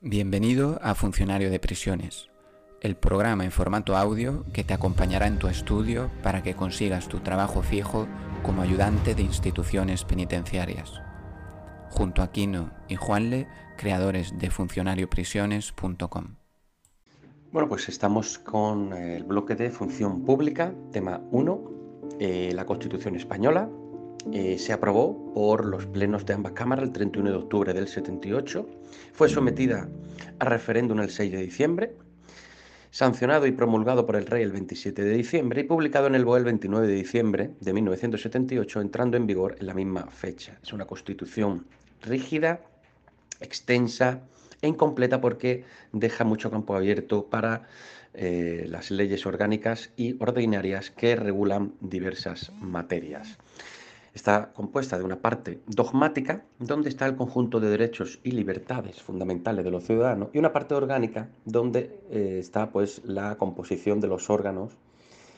Bienvenido 0.00 0.78
a 0.80 0.94
Funcionario 0.94 1.50
de 1.50 1.58
Prisiones, 1.58 2.28
el 2.80 2.94
programa 2.94 3.44
en 3.44 3.50
formato 3.50 3.96
audio 3.96 4.44
que 4.52 4.62
te 4.62 4.72
acompañará 4.72 5.26
en 5.26 5.40
tu 5.40 5.48
estudio 5.48 6.08
para 6.22 6.40
que 6.40 6.54
consigas 6.54 7.08
tu 7.08 7.18
trabajo 7.18 7.62
fijo 7.62 8.06
como 8.44 8.62
ayudante 8.62 9.16
de 9.16 9.22
instituciones 9.22 10.04
penitenciarias. 10.04 10.92
Junto 11.90 12.22
a 12.22 12.30
Kino 12.30 12.70
y 12.86 12.94
Juanle, 12.94 13.48
creadores 13.76 14.38
de 14.38 14.50
funcionarioprisiones.com. 14.50 16.36
Bueno, 17.50 17.68
pues 17.68 17.88
estamos 17.88 18.38
con 18.38 18.92
el 18.92 19.24
bloque 19.24 19.56
de 19.56 19.70
función 19.70 20.24
pública, 20.24 20.72
tema 20.92 21.20
1, 21.32 21.70
eh, 22.20 22.52
la 22.54 22.64
Constitución 22.66 23.16
española, 23.16 23.68
eh, 24.32 24.58
se 24.58 24.72
aprobó 24.72 25.32
por 25.32 25.64
los 25.64 25.86
plenos 25.86 26.26
de 26.26 26.34
ambas 26.34 26.52
cámaras 26.52 26.84
el 26.84 26.92
31 26.92 27.30
de 27.30 27.36
octubre 27.36 27.72
del 27.72 27.88
78, 27.88 28.68
fue 29.12 29.28
sometida 29.28 29.88
a 30.38 30.44
referéndum 30.44 31.00
el 31.00 31.10
6 31.10 31.32
de 31.32 31.42
diciembre, 31.42 31.96
sancionado 32.90 33.46
y 33.46 33.52
promulgado 33.52 34.04
por 34.04 34.16
el 34.16 34.26
rey 34.26 34.42
el 34.42 34.52
27 34.52 35.02
de 35.02 35.16
diciembre 35.16 35.62
y 35.62 35.64
publicado 35.64 36.06
en 36.06 36.14
el 36.14 36.24
BOE 36.24 36.38
el 36.38 36.44
29 36.44 36.86
de 36.86 36.94
diciembre 36.94 37.50
de 37.60 37.72
1978, 37.72 38.80
entrando 38.80 39.16
en 39.16 39.26
vigor 39.26 39.56
en 39.60 39.66
la 39.66 39.74
misma 39.74 40.06
fecha. 40.10 40.58
Es 40.62 40.72
una 40.72 40.86
constitución 40.86 41.66
rígida, 42.02 42.60
extensa 43.40 44.20
e 44.60 44.68
incompleta 44.68 45.20
porque 45.20 45.64
deja 45.92 46.24
mucho 46.24 46.50
campo 46.50 46.74
abierto 46.74 47.26
para 47.26 47.68
eh, 48.14 48.66
las 48.68 48.90
leyes 48.90 49.26
orgánicas 49.26 49.90
y 49.96 50.16
ordinarias 50.18 50.90
que 50.90 51.14
regulan 51.14 51.74
diversas 51.80 52.52
materias. 52.60 53.38
Está 54.18 54.52
compuesta 54.52 54.98
de 54.98 55.04
una 55.04 55.20
parte 55.20 55.60
dogmática, 55.68 56.42
donde 56.58 56.88
está 56.88 57.06
el 57.06 57.14
conjunto 57.14 57.60
de 57.60 57.70
derechos 57.70 58.18
y 58.24 58.32
libertades 58.32 59.00
fundamentales 59.00 59.64
de 59.64 59.70
los 59.70 59.84
ciudadanos, 59.84 60.30
y 60.32 60.38
una 60.38 60.52
parte 60.52 60.74
orgánica, 60.74 61.28
donde 61.44 62.00
eh, 62.10 62.38
está 62.40 62.72
pues, 62.72 63.00
la 63.04 63.36
composición 63.36 64.00
de 64.00 64.08
los 64.08 64.28
órganos 64.28 64.76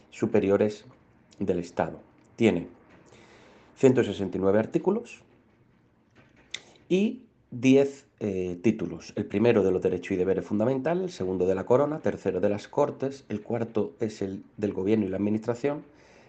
superiores 0.09 0.87
del 1.39 1.59
Estado. 1.59 2.01
Tiene 2.37 2.69
169 3.77 4.59
artículos 4.59 5.23
y 6.89 7.25
10 7.51 8.07
eh, 8.21 8.59
títulos. 8.63 9.13
El 9.15 9.27
primero 9.27 9.63
de 9.63 9.73
los 9.73 9.83
derechos 9.83 10.13
y 10.13 10.17
deberes 10.17 10.47
fundamentales, 10.47 11.05
el 11.05 11.11
segundo 11.11 11.45
de 11.47 11.55
la 11.55 11.67
corona, 11.67 11.99
tercero 11.99 12.41
de 12.41 12.49
las 12.49 12.67
cortes, 12.67 13.27
el 13.29 13.43
cuarto 13.43 13.93
es 14.01 14.23
el 14.23 14.43
del 14.57 14.73
gobierno 14.73 15.05
y 15.05 15.11
la 15.11 15.19
administración, 15.19 15.83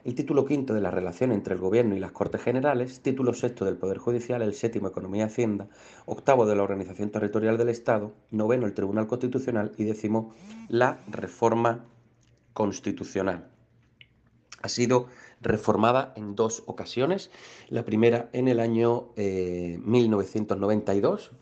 el 0.03 0.15
título 0.15 0.45
quinto 0.45 0.73
de 0.73 0.81
la 0.81 0.89
relación 0.89 1.31
entre 1.31 1.53
el 1.53 1.59
Gobierno 1.59 1.95
y 1.95 1.99
las 1.99 2.11
Cortes 2.11 2.41
Generales, 2.41 3.01
título 3.01 3.33
sexto 3.33 3.65
del 3.65 3.77
Poder 3.77 3.99
Judicial, 3.99 4.41
el 4.41 4.53
séptimo 4.53 4.87
Economía 4.87 5.23
y 5.23 5.27
Hacienda, 5.27 5.67
octavo 6.05 6.45
de 6.45 6.55
la 6.55 6.63
Organización 6.63 7.11
Territorial 7.11 7.57
del 7.57 7.69
Estado, 7.69 8.13
noveno 8.31 8.65
el 8.65 8.73
Tribunal 8.73 9.07
Constitucional 9.07 9.73
y 9.77 9.83
décimo 9.83 10.33
la 10.69 10.99
Reforma 11.07 11.85
Constitucional. 12.53 13.47
Ha 14.61 14.69
sido 14.69 15.07
reformada 15.41 16.13
en 16.15 16.35
dos 16.35 16.63
ocasiones, 16.65 17.31
la 17.69 17.83
primera 17.83 18.29
en 18.33 18.47
el 18.47 18.59
año 18.59 19.09
1992 19.15 21.31
eh, 21.31 21.35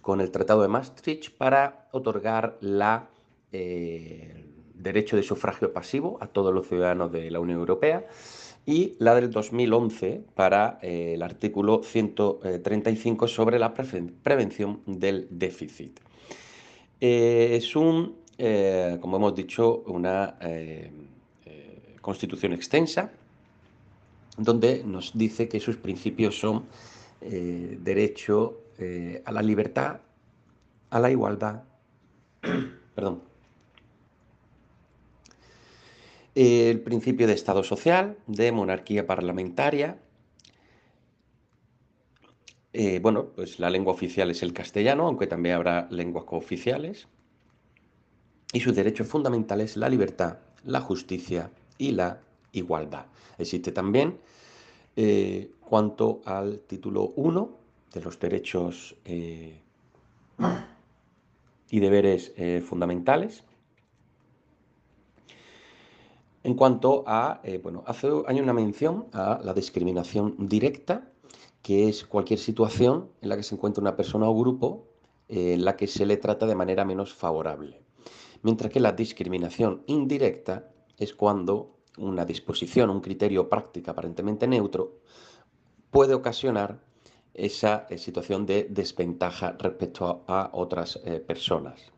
con 0.00 0.20
el 0.20 0.30
Tratado 0.30 0.62
de 0.62 0.68
Maastricht 0.68 1.36
para 1.36 1.88
otorgar 1.92 2.56
la... 2.60 3.08
Eh, 3.52 4.49
derecho 4.82 5.16
de 5.16 5.22
sufragio 5.22 5.72
pasivo 5.72 6.18
a 6.20 6.26
todos 6.26 6.54
los 6.54 6.68
ciudadanos 6.68 7.12
de 7.12 7.30
la 7.30 7.40
Unión 7.40 7.58
Europea 7.58 8.06
y 8.66 8.94
la 8.98 9.14
del 9.14 9.30
2011 9.30 10.24
para 10.34 10.78
eh, 10.82 11.14
el 11.14 11.22
artículo 11.22 11.82
135 11.82 13.28
sobre 13.28 13.58
la 13.58 13.74
prevención 13.74 14.80
del 14.86 15.26
déficit. 15.30 15.98
Eh, 17.00 17.56
es 17.56 17.74
un, 17.74 18.16
eh, 18.38 18.98
como 19.00 19.16
hemos 19.16 19.34
dicho, 19.34 19.82
una 19.86 20.36
constitución 22.00 22.54
extensa 22.54 23.12
donde 24.38 24.82
nos 24.84 25.16
dice 25.16 25.48
que 25.48 25.60
sus 25.60 25.76
principios 25.76 26.38
son 26.38 26.64
derecho 27.20 28.62
a 29.24 29.32
la 29.32 29.42
libertad, 29.42 30.00
a 30.88 30.98
la 30.98 31.10
igualdad, 31.10 31.62
perdón, 32.94 33.29
el 36.34 36.80
principio 36.80 37.26
de 37.26 37.32
Estado 37.32 37.62
social, 37.62 38.16
de 38.26 38.52
monarquía 38.52 39.06
parlamentaria. 39.06 39.98
Eh, 42.72 43.00
bueno, 43.02 43.26
pues 43.34 43.58
la 43.58 43.68
lengua 43.68 43.92
oficial 43.92 44.30
es 44.30 44.42
el 44.42 44.52
castellano, 44.52 45.06
aunque 45.06 45.26
también 45.26 45.56
habrá 45.56 45.88
lenguas 45.90 46.24
cooficiales. 46.24 47.08
Y 48.52 48.60
sus 48.60 48.74
derechos 48.74 49.08
fundamentales, 49.08 49.76
la 49.76 49.88
libertad, 49.88 50.38
la 50.64 50.80
justicia 50.80 51.50
y 51.78 51.92
la 51.92 52.20
igualdad. 52.52 53.06
Existe 53.38 53.72
también, 53.72 54.18
eh, 54.96 55.50
cuanto 55.60 56.20
al 56.24 56.60
título 56.60 57.12
1 57.16 57.58
de 57.92 58.00
los 58.00 58.18
derechos 58.18 58.96
eh, 59.04 59.60
y 61.70 61.80
deberes 61.80 62.32
fundamentales, 62.64 63.44
en 66.42 66.54
cuanto 66.54 67.04
a, 67.06 67.40
eh, 67.44 67.58
bueno, 67.58 67.84
hace 67.86 68.08
hay 68.26 68.40
una 68.40 68.54
mención 68.54 69.06
a 69.12 69.40
la 69.44 69.52
discriminación 69.52 70.48
directa, 70.48 71.10
que 71.62 71.88
es 71.88 72.04
cualquier 72.04 72.38
situación 72.38 73.10
en 73.20 73.28
la 73.28 73.36
que 73.36 73.42
se 73.42 73.54
encuentra 73.54 73.82
una 73.82 73.96
persona 73.96 74.26
o 74.26 74.34
grupo 74.34 74.86
eh, 75.28 75.52
en 75.54 75.64
la 75.64 75.76
que 75.76 75.86
se 75.86 76.06
le 76.06 76.16
trata 76.16 76.46
de 76.46 76.54
manera 76.54 76.84
menos 76.86 77.12
favorable. 77.12 77.82
Mientras 78.42 78.72
que 78.72 78.80
la 78.80 78.92
discriminación 78.92 79.82
indirecta 79.86 80.70
es 80.96 81.12
cuando 81.12 81.76
una 81.98 82.24
disposición, 82.24 82.88
un 82.88 83.02
criterio 83.02 83.46
práctico 83.50 83.90
aparentemente 83.90 84.46
neutro, 84.46 85.00
puede 85.90 86.14
ocasionar 86.14 86.80
esa 87.34 87.86
eh, 87.90 87.98
situación 87.98 88.46
de 88.46 88.66
desventaja 88.70 89.52
respecto 89.58 90.24
a, 90.26 90.48
otras 90.54 90.96
personas. 91.26 91.92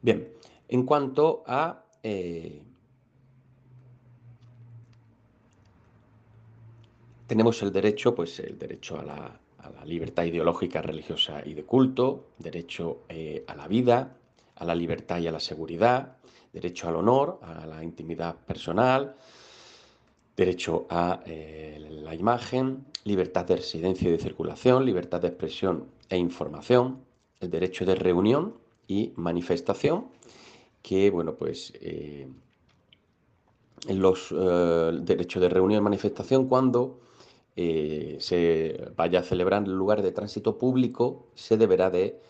Bien, 0.00 0.28
en 0.68 0.84
cuanto 0.84 1.42
a 1.44 1.84
eh, 2.02 2.62
tenemos 7.26 7.62
el 7.62 7.72
derecho, 7.72 8.14
pues 8.14 8.40
el 8.40 8.58
derecho 8.58 8.98
a 8.98 9.02
la, 9.02 9.40
libertad 9.84 10.24
ideológica, 10.24 10.82
religiosa 10.82 11.40
y 11.44 11.54
de 11.54 11.64
culto, 11.64 12.26
derecho 12.38 13.04
eh, 13.08 13.44
a 13.46 13.54
la 13.54 13.68
vida, 13.68 14.16
a 14.56 14.64
la 14.64 14.74
libertad 14.74 15.18
y 15.18 15.26
a 15.26 15.32
la 15.32 15.40
seguridad, 15.40 16.16
derecho 16.52 16.88
al 16.88 16.96
honor, 16.96 17.38
a 17.42 17.66
la 17.66 17.82
intimidad 17.82 18.34
personal, 18.34 19.14
derecho 20.36 20.86
a 20.88 21.20
eh, 21.26 22.00
la 22.02 22.14
imagen, 22.14 22.86
libertad 23.04 23.44
de 23.44 23.56
residencia 23.56 24.08
y 24.08 24.12
de 24.12 24.18
circulación, 24.18 24.84
libertad 24.84 25.20
de 25.20 25.28
expresión 25.28 25.86
e 26.08 26.16
información, 26.16 27.00
el 27.40 27.50
derecho 27.50 27.84
de 27.84 27.94
reunión 27.94 28.54
y 28.86 29.12
manifestación, 29.16 30.08
que, 30.82 31.10
bueno, 31.10 31.34
pues 31.34 31.72
eh, 31.80 32.28
los 33.88 34.32
eh, 34.32 34.90
derechos 35.02 35.42
de 35.42 35.48
reunión 35.48 35.80
y 35.80 35.84
manifestación 35.84 36.48
cuando 36.48 37.00
eh, 37.56 38.16
se 38.20 38.90
vaya 38.96 39.20
a 39.20 39.22
celebrar 39.22 39.64
en 39.64 39.72
lugar 39.72 40.02
de 40.02 40.12
tránsito 40.12 40.58
público, 40.58 41.26
se 41.34 41.56
deberá 41.56 41.90
de 41.90 42.20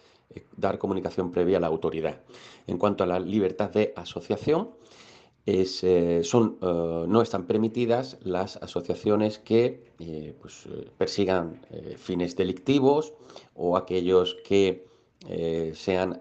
dar 0.57 0.79
comunicación 0.79 1.31
previa 1.31 1.59
a 1.59 1.61
la 1.61 1.67
autoridad. 1.67 2.21
En 2.67 2.79
cuanto 2.79 3.05
a 3.05 3.07
la 3.07 3.19
libertad 3.19 3.71
de 3.71 3.93
asociación, 3.97 4.71
son, 6.23 6.59
no 6.61 7.23
están 7.23 7.47
permitidas 7.47 8.19
las 8.23 8.59
asociaciones 8.59 9.39
que 9.39 10.35
pues, 10.39 10.69
persigan 10.99 11.63
fines 11.97 12.37
delictivos 12.37 13.15
o 13.55 13.79
aquellos 13.79 14.37
que 14.45 14.87
sean 15.73 16.21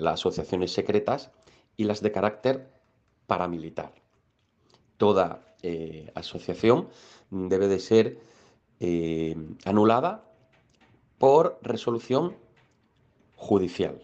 las 0.00 0.20
asociaciones 0.20 0.70
secretas 0.70 1.32
y 1.76 1.84
las 1.84 2.00
de 2.00 2.12
carácter 2.12 2.70
paramilitar. 3.26 3.92
Toda 4.96 5.54
eh, 5.62 6.10
asociación 6.14 6.88
debe 7.30 7.68
de 7.68 7.80
ser 7.80 8.18
eh, 8.80 9.36
anulada 9.64 10.24
por 11.18 11.58
resolución 11.62 12.36
judicial. 13.36 14.00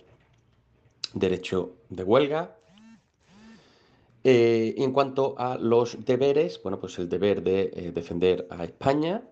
Derecho 1.14 1.74
de 1.88 2.04
huelga. 2.04 2.56
Eh, 4.22 4.74
en 4.76 4.92
cuanto 4.92 5.34
a 5.38 5.56
los 5.56 6.04
deberes, 6.04 6.62
bueno, 6.62 6.78
pues 6.78 6.98
el 6.98 7.08
deber 7.08 7.42
de 7.42 7.90
defender 7.94 8.46
a 8.50 8.64
España 8.64 9.22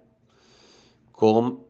con 1.19 1.67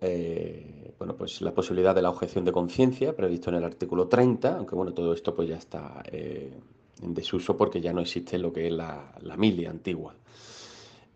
bueno, 0.99 1.17
pues 1.17 1.41
la 1.41 1.55
posibilidad 1.55 1.95
de 1.95 2.03
la 2.03 2.11
objeción 2.11 2.45
de 2.45 2.53
conciencia 2.53 3.17
previsto 3.17 3.49
en 3.49 3.57
el 3.57 3.65
artículo 3.65 4.09
30, 4.09 4.59
aunque 4.59 4.75
bueno, 4.75 4.93
todo 4.93 5.15
esto 5.15 5.35
pues 5.35 5.49
ya 5.49 5.57
está 5.57 6.03
eh, 6.11 6.53
en 7.01 7.15
desuso 7.15 7.57
porque 7.57 7.81
ya 7.81 7.95
no 7.95 8.03
existe 8.03 8.37
lo 8.37 8.53
que 8.53 8.67
es 8.67 8.73
la, 8.73 9.15
la 9.23 9.37
milia 9.39 9.71
antigua. 9.71 10.15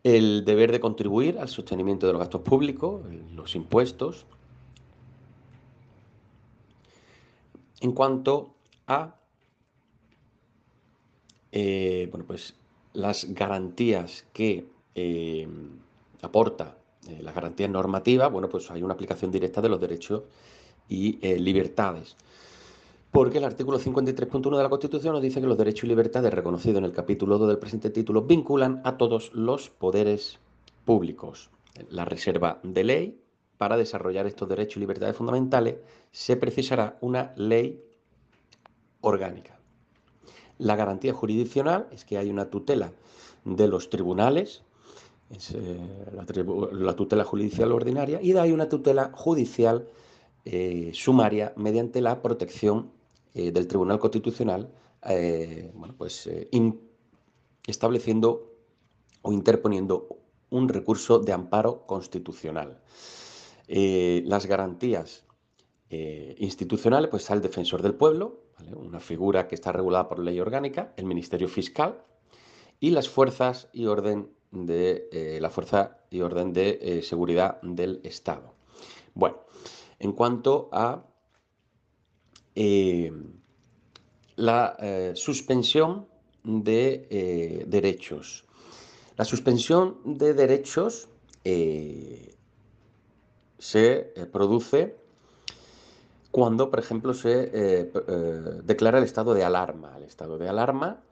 El 0.02 0.46
deber 0.46 0.73
de 0.73 0.81
contribuir 0.81 1.38
al 1.38 1.49
sostenimiento 1.49 2.06
de 2.06 2.12
los 2.12 2.20
gastos 2.20 2.40
públicos, 2.40 3.02
los 3.34 3.55
impuestos. 3.55 4.25
en 7.82 7.93
cuanto 7.93 8.55
a 8.87 9.17
eh, 11.50 12.08
bueno, 12.11 12.25
pues 12.25 12.55
las 12.94 13.26
garantías 13.35 14.25
que 14.32 14.69
eh, 14.94 15.49
aporta 16.23 16.78
eh, 17.08 17.22
las 17.22 17.34
garantías 17.34 17.70
normativas, 17.70 18.31
bueno, 18.31 18.49
pues 18.49 18.70
hay 18.70 18.82
una 18.82 18.94
aplicación 18.94 19.31
directa 19.31 19.60
de 19.60 19.69
los 19.69 19.81
derechos 19.81 20.22
y 20.88 21.19
libertades. 21.38 22.16
Porque 23.12 23.38
el 23.38 23.44
artículo 23.44 23.78
53.1 23.78 24.56
de 24.56 24.62
la 24.62 24.69
Constitución 24.69 25.12
nos 25.12 25.22
dice 25.22 25.40
que 25.40 25.46
los 25.46 25.58
derechos 25.58 25.84
y 25.84 25.88
libertades 25.88 26.32
reconocidos 26.32 26.78
en 26.78 26.84
el 26.84 26.93
capítulo 26.93 27.38
2 27.38 27.49
del 27.49 27.58
presente 27.58 27.90
título 27.90 28.22
vinculan 28.22 28.81
a 28.84 28.96
todos 28.96 29.32
los 29.34 29.69
poderes 29.69 30.38
públicos. 30.84 31.50
La 31.90 32.04
reserva 32.04 32.58
de 32.62 32.84
ley 32.84 33.22
para 33.58 33.76
desarrollar 33.76 34.26
estos 34.26 34.49
derechos 34.49 34.78
y 34.78 34.81
libertades 34.81 35.14
fundamentales 35.14 35.76
se 36.10 36.37
precisará 36.37 36.99
una 37.00 37.32
ley 37.37 37.81
orgánica. 39.02 39.58
La 40.58 40.76
garantía 40.76 41.12
jurisdiccional 41.12 41.88
es 41.93 42.04
que 42.04 42.19
hay 42.19 42.31
una 42.31 42.50
tutela 42.50 42.93
de 43.44 43.69
los 43.69 43.90
tribunales, 43.90 44.62
eh, 45.55 45.81
la, 46.73 46.94
tutela 46.94 47.25
judicial 47.25 47.73
ordinaria, 47.73 48.20
y 48.20 48.32
hay 48.37 48.52
una 48.52 48.69
tutela 48.69 49.11
judicial 49.14 49.88
eh, 50.44 50.90
sumaria 50.93 51.55
mediante 51.56 52.02
la 52.02 52.20
protección 52.20 52.93
eh, 53.32 53.50
del 53.50 53.67
Tribunal 53.67 53.99
Constitucional, 53.99 54.70
bueno, 55.75 55.96
pues 55.99 56.31
estableciendo 57.67 58.52
o 59.23 59.32
interponiendo 59.32 60.06
un 60.50 60.69
recurso 60.69 61.19
de 61.19 61.32
amparo 61.32 61.85
constitucional. 61.87 62.81
las 63.67 64.46
garantías 64.46 65.25
institucionales, 66.38 67.11
pues 67.11 67.28
el 67.31 67.43
defensor 67.43 67.82
del 67.82 67.94
pueblo, 67.94 68.44
una 68.76 69.00
figura 69.00 69.49
que 69.49 69.56
está 69.56 69.73
regulada 69.73 70.08
por 70.08 70.20
ley 70.20 70.38
orgánica, 70.38 70.93
el 70.96 71.06
Ministerio 71.06 71.49
Fiscal 71.49 72.05
y 72.78 72.90
las 72.90 73.08
fuerzas 73.08 73.69
y 73.73 73.87
orden 73.87 74.31
de 74.52 75.08
eh, 75.10 75.38
la 75.40 75.50
fuerza 75.50 75.99
y 76.10 76.20
orden 76.20 76.52
de 76.52 76.78
eh, 76.81 77.02
seguridad 77.02 77.60
del 77.62 78.00
Estado. 78.04 78.54
Bueno, 79.14 79.38
en 79.99 80.12
cuanto 80.12 80.69
a 80.72 81.04
eh, 82.54 83.10
la 84.37 84.76
suspensión 85.14 86.06
de 86.43 87.64
derechos. 87.66 88.44
La 89.16 89.25
suspensión 89.25 89.99
de 90.04 90.34
derechos 90.34 91.08
se 93.58 94.12
produce 94.32 94.96
cuando, 96.31 96.70
por 96.70 96.81
ejemplo, 96.81 97.14
se 97.14 97.90
declara 98.64 98.99
el 98.99 99.04
estado 99.04 99.34
de 99.34 99.44
alarma. 99.44 99.96
El 99.99 100.04
estado 100.04 100.38
de 100.38 100.49
alarma, 100.49 101.02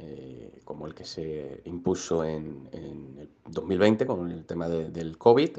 eh, 0.00 0.60
como 0.64 0.86
el 0.86 0.94
que 0.94 1.04
se 1.04 1.60
impuso 1.64 2.24
en, 2.24 2.68
el 2.72 3.28
2020 3.46 4.06
con 4.06 4.30
el 4.30 4.44
tema 4.44 4.68
del 4.68 5.18
COVID, 5.18 5.58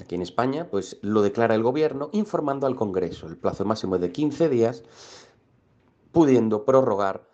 aquí 0.00 0.14
en 0.14 0.22
España, 0.22 0.68
pues 0.70 0.98
lo 1.02 1.22
declara 1.22 1.54
el 1.54 1.62
gobierno 1.62 2.10
informando 2.12 2.66
al 2.66 2.76
Congreso. 2.76 3.26
El 3.26 3.36
plazo 3.36 3.64
máximo 3.64 3.96
es 3.96 4.00
de 4.00 4.12
15 4.12 4.48
días, 4.48 4.82
pudiendo 6.12 6.64
prorrogar 6.64 7.26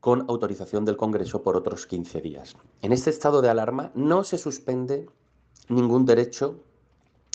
con 0.00 0.24
autorización 0.28 0.84
del 0.84 0.96
Congreso 0.96 1.42
por 1.42 1.56
otros 1.56 1.86
15 1.86 2.20
días. 2.20 2.56
En 2.80 2.92
este 2.92 3.10
estado 3.10 3.42
de 3.42 3.48
alarma 3.48 3.90
no 3.94 4.24
se 4.24 4.38
suspende 4.38 5.08
ningún 5.68 6.06
derecho 6.06 6.60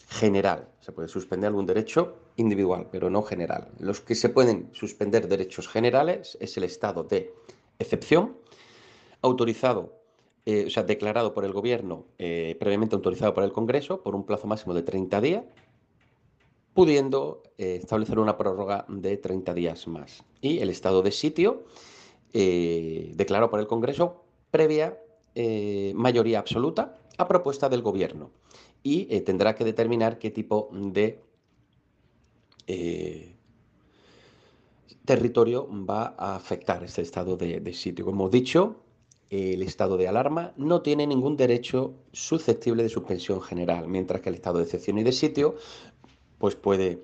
general. 0.07 0.69
Se 0.79 0.91
puede 0.91 1.07
suspender 1.07 1.49
algún 1.49 1.65
derecho 1.65 2.15
individual, 2.37 2.87
pero 2.91 3.09
no 3.09 3.23
general. 3.23 3.69
Los 3.79 4.01
que 4.01 4.15
se 4.15 4.29
pueden 4.29 4.69
suspender 4.73 5.27
derechos 5.27 5.67
generales 5.67 6.37
es 6.39 6.57
el 6.57 6.63
estado 6.63 7.03
de 7.03 7.33
excepción, 7.81 8.37
autorizado, 9.21 10.01
eh, 10.45 10.65
o 10.67 10.69
sea, 10.69 10.83
declarado 10.83 11.33
por 11.33 11.45
el 11.45 11.53
gobierno, 11.53 12.05
eh, 12.17 12.55
previamente 12.59 12.95
autorizado 12.95 13.33
por 13.33 13.43
el 13.43 13.51
Congreso, 13.51 14.01
por 14.01 14.15
un 14.15 14.25
plazo 14.25 14.47
máximo 14.47 14.73
de 14.73 14.81
30 14.81 15.21
días, 15.21 15.43
pudiendo 16.73 17.43
eh, 17.57 17.79
establecer 17.81 18.17
una 18.17 18.37
prórroga 18.37 18.85
de 18.87 19.17
30 19.17 19.53
días 19.53 19.87
más. 19.87 20.23
Y 20.41 20.59
el 20.59 20.69
estado 20.69 21.01
de 21.03 21.11
sitio, 21.11 21.65
declarado 22.33 23.49
por 23.49 23.59
el 23.59 23.67
Congreso, 23.67 24.23
previa 24.51 24.97
mayoría 25.93 26.39
absoluta 26.39 26.97
a 27.17 27.27
propuesta 27.27 27.67
del 27.67 27.81
gobierno 27.81 28.31
y 28.83 29.19
tendrá 29.21 29.53
que 29.53 29.65
determinar 29.65 30.17
qué 30.17 30.31
tipo 30.31 30.69
de 30.71 31.21
territorio 35.05 35.67
va 35.71 36.15
a 36.17 36.35
afectar 36.35 36.83
este 36.83 37.01
estado 37.01 37.37
de, 37.37 37.73
sitio. 37.73 38.05
Como 38.05 38.27
he 38.27 38.31
dicho, 38.31 38.83
el 39.29 39.61
estado 39.61 39.97
de 39.97 40.07
alarma 40.07 40.53
no 40.57 40.81
tiene 40.81 41.07
ningún 41.07 41.37
derecho 41.37 41.93
susceptible 42.11 42.83
de 42.83 42.89
suspensión 42.89 43.41
general, 43.41 43.87
mientras 43.87 44.21
que 44.21 44.29
el 44.29 44.35
estado 44.35 44.57
de 44.57 44.65
excepción 44.65 44.97
y 44.97 45.03
de 45.03 45.11
sitio 45.11 45.55
pues 46.37 46.55
puede 46.55 47.03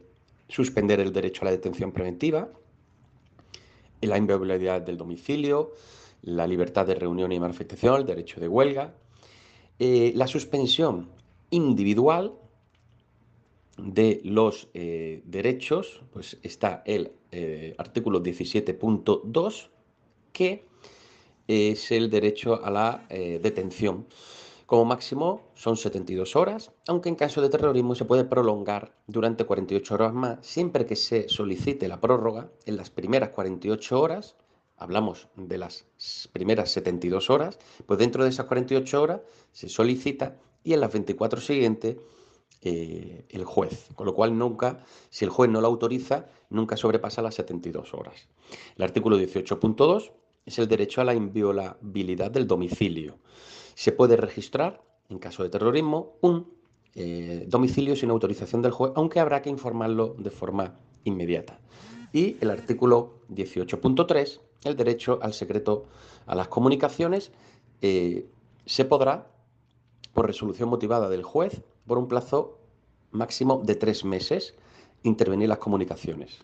suspender 0.50 1.00
el 1.00 1.14
derecho 1.14 1.42
a 1.44 1.46
la 1.46 1.52
detención 1.52 1.92
preventiva, 1.92 2.50
la 4.02 4.18
inviolabilidad 4.18 4.82
del 4.82 4.98
domicilio, 4.98 5.74
la 6.24 6.48
libertad 6.48 6.88
de 6.88 6.96
reunión 6.96 7.32
y 7.32 7.40
manifestación, 7.40 8.02
el 8.02 8.06
derecho 8.06 8.40
de 8.40 8.48
huelga. 8.48 8.94
Eh, 9.80 10.12
la 10.16 10.28
suspensión 10.28 11.10
individual 11.52 12.34
de 13.78 14.22
los 14.24 14.70
eh, 14.74 15.22
derechos, 15.26 16.02
pues 16.12 16.38
está 16.44 16.82
el 16.86 17.12
eh, 17.32 17.76
artículo 17.78 18.22
17.2, 18.22 19.70
que 20.34 20.66
es 21.48 21.92
el 21.92 22.10
derecho 22.10 22.64
a 22.64 22.72
la 22.72 23.06
eh, 23.10 23.40
detención. 23.42 24.08
Como 24.66 24.84
máximo 24.84 25.52
son 25.56 25.78
72 25.78 26.36
horas, 26.36 26.72
aunque 26.88 27.08
en 27.08 27.16
caso 27.16 27.42
de 27.42 27.50
terrorismo 27.50 27.96
se 27.96 28.04
puede 28.04 28.26
prolongar 28.26 28.94
durante 29.08 29.46
48 29.46 29.94
horas 29.94 30.14
más, 30.14 30.46
siempre 30.46 30.86
que 30.86 30.98
se 30.98 31.30
solicite 31.30 31.88
la 31.88 32.02
prórroga 32.02 32.50
en 32.66 32.76
las 32.76 32.90
primeras 32.90 33.30
48 33.30 34.02
horas, 34.02 34.36
hablamos 34.76 35.30
de 35.38 35.58
las 35.58 35.86
primeras 36.34 36.72
72 36.72 37.30
horas, 37.30 37.58
pues 37.86 37.98
dentro 37.98 38.24
de 38.24 38.30
esas 38.30 38.46
48 38.48 39.02
horas 39.02 39.22
se 39.54 39.70
solicita 39.70 40.36
y 40.66 40.74
en 40.74 40.82
las 40.82 40.92
24 40.92 41.40
siguientes 41.40 41.96
eh, 42.62 43.26
el 43.30 43.46
juez. 43.46 43.88
Con 43.96 44.06
lo 44.06 44.16
cual 44.16 44.38
nunca, 44.38 44.84
si 45.10 45.26
el 45.26 45.32
juez 45.32 45.50
no 45.50 45.62
lo 45.62 45.68
autoriza, 45.68 46.26
nunca 46.50 46.76
sobrepasa 46.76 47.22
las 47.22 47.36
72 47.36 47.94
horas. 47.94 48.28
El 48.76 48.84
artículo 48.84 49.20
18.2 49.20 50.12
es 50.46 50.60
el 50.60 50.68
derecho 50.68 51.02
a 51.02 51.04
la 51.04 51.14
inviolabilidad 51.14 52.32
del 52.32 52.48
domicilio. 52.48 53.20
Se 53.76 53.92
puede 53.92 54.16
registrar, 54.18 54.82
en 55.10 55.20
caso 55.20 55.44
de 55.44 55.50
terrorismo, 55.50 56.18
un 56.22 56.52
eh, 56.96 57.46
domicilio 57.48 57.96
sin 57.96 58.10
autorización 58.10 58.64
del 58.64 58.72
juez, 58.72 58.92
aunque 58.96 59.20
habrá 59.20 59.42
que 59.42 59.50
informarlo 59.50 60.16
de 60.18 60.32
forma 60.32 60.80
inmediata. 61.04 61.60
Y 62.12 62.38
el 62.42 62.50
artículo 62.50 63.20
18.3, 63.30 64.40
el 64.64 64.76
derecho 64.76 65.20
al 65.22 65.34
secreto 65.34 65.86
a 66.26 66.34
las 66.34 66.48
comunicaciones, 66.48 67.32
eh, 67.82 68.26
se 68.66 68.86
podrá 68.86 69.28
por 70.14 70.26
resolución 70.26 70.70
motivada 70.70 71.10
del 71.10 71.22
juez 71.22 71.62
por 71.88 71.98
un 71.98 72.08
plazo 72.08 72.60
máximo 73.12 73.62
de 73.64 73.76
tres 73.76 74.04
meses 74.04 74.54
intervenir 75.04 75.50
las 75.50 75.60
comunicaciones. 75.60 76.40